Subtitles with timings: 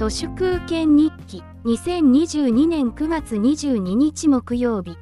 [0.00, 4.96] 都市空権日記2022年9月22日木曜日。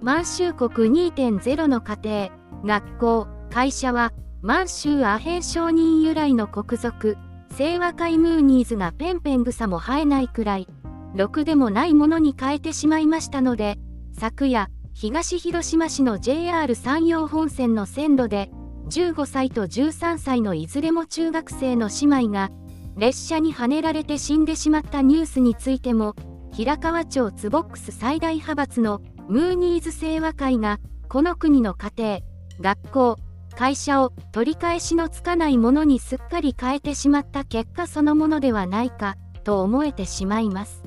[0.00, 2.30] 満州国2.0の家庭
[2.64, 7.18] 学校会社は満州アヘン商人由来の国族
[7.54, 10.66] 清和会ムーニーズがペンペン草も生えないくらい
[11.14, 13.76] ろくでもないものに変えてしまいましたので
[14.18, 18.50] 昨夜東広島市の JR 山陽本線の線路で
[18.88, 22.50] 15歳と13歳のいずれも中学生の姉妹が
[22.96, 26.14] 列車にはねられて死んでしまったニュースについても
[26.52, 30.78] 平川町ツボックス最大派閥のムーニーズ清和会が
[31.08, 32.20] この国の家庭
[32.60, 33.16] 学校
[33.54, 40.82] 会社を取り返しのつかないものにすっかり変えてしまった結果そのものではないかと思えてしまいます。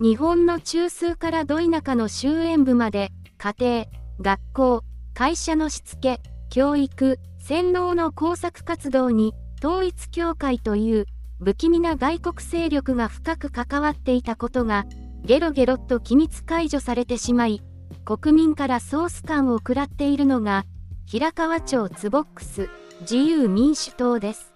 [0.00, 3.86] 日本の中枢からど田舎の終焉部まで家庭
[4.20, 11.06] 学校会社のしつけ教育洗脳の工作活動に統一教会という
[11.44, 14.86] 不気味な外国勢力が深く関わっていたことが
[15.24, 17.60] ゲロゲロと機密解除されてしまい
[18.04, 20.64] 国民からソース感を食らっているのが
[21.04, 22.68] 平川町ツボックス
[23.00, 24.54] 自由民主党です。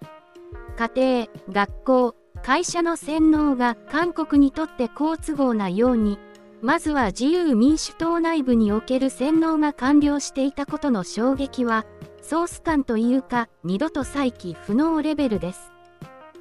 [0.77, 6.19] 家庭学校会社の洗脳が韓国にとって好都合なように
[6.63, 11.85] まずは自由民主党内部における洗脳が完了していたことの衝撃は
[12.23, 15.76] ソース感というか二度と再起不能レベルです。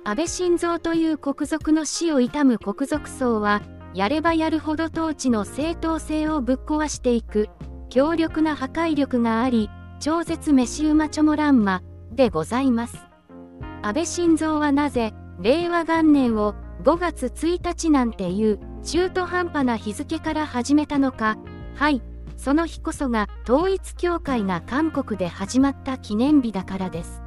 [0.07, 3.63] 安倍晋三という国賊の死を悼む国賊層は
[3.95, 7.49] やればやるほど統治の正当性をぶっ壊していく
[7.89, 9.67] 強力な破壊力があり
[9.99, 12.99] 超絶飯馬チョモランマでございます。
[13.81, 15.11] 安倍晋三はなぜ
[15.41, 21.35] 令和元年を5月1日なんていう中途半端な日付から始めたのか。
[21.73, 22.03] はい
[22.37, 27.23] その日こそが統一教会が韓国で始まった記念日だからです。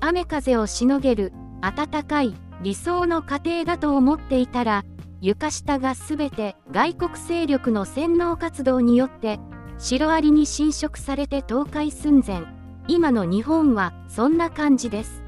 [0.00, 4.84] 雨風をしのげる温かい理想の家庭だと思っていたら
[5.20, 9.38] 床下が全て外国勢力の洗脳活動によって
[9.78, 12.42] シロアリに侵食されて倒壊寸前。
[12.88, 15.22] 今の日本はそんな感じです。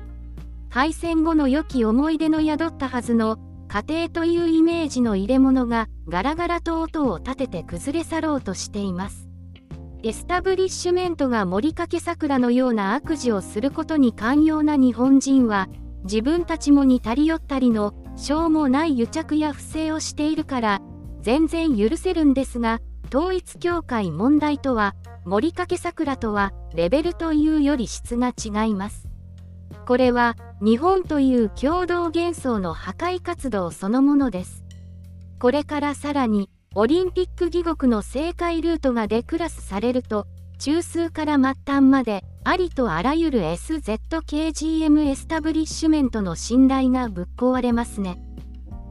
[0.69, 3.39] 敗戦後の良き思い出の宿ったはずの
[3.69, 9.29] 家庭というイメージの入れ物がガラガラと音を立てて崩れ去ろうとしています。
[10.03, 15.69] エスタブリッシュメントが森かけ桜のような悪事をすることに寛容な日本人は
[16.05, 20.81] 自分たちも似たり寄ったりのしょうもない癒着や不正をしているから
[21.21, 29.09] 全然許せるんですが統一教会問題とは森かけ桜とはレベルというより質が違います。
[29.87, 34.65] これは日本という共同幻想の破壊活動そのものです。
[35.39, 40.27] これからさらにオリンピック疑獄の政界ルートが declass されると
[40.59, 48.21] 中枢から末端までありとあらゆる SZKGM エスタブリッシュメントの信頼がぶっ壊れますね。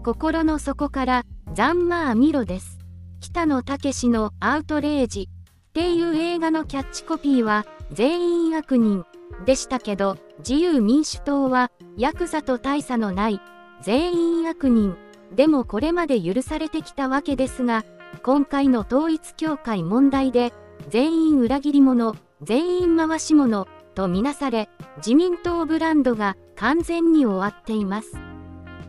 [0.03, 1.23] 心の底から
[1.53, 2.79] ざんまーみろです。
[3.19, 5.29] 北野武のアウトレイジ
[5.69, 9.06] っていう映画のキャッチコピーは全員悪人
[9.45, 13.39] でしたけど自由民主党はヤクザと大差のない
[13.81, 14.97] 全員悪人
[15.35, 17.85] でもこれまで許されてきたわけですが
[18.23, 20.51] 今回の統一教会問題で
[20.89, 28.18] 全員裏切り者全員回し者とみなされ自民党ブランドが完全に終わっています。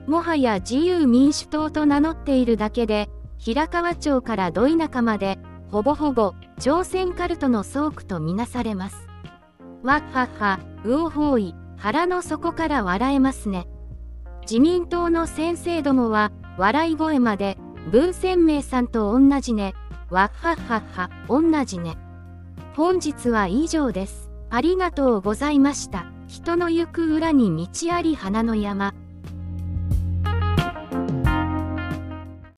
[0.07, 3.09] もはや自由民主党と名乗っているだけで
[3.39, 5.39] 平川町からど田舎まで
[5.71, 9.09] ほぼほぼ朝鮮カルトの倉庫とみなされます。
[9.83, 13.67] わっはっはうおほい腹の底から笑えますね。
[14.43, 17.59] 自民党の先生どもは笑い声まで
[17.91, 19.75] 文鮮明さんと同じね。
[20.11, 21.97] わっはっはっは同じね。
[22.75, 24.31] 本日は以上です。
[24.49, 26.07] ありがとうございました。
[26.27, 28.95] 人の行く裏に道あり花の山。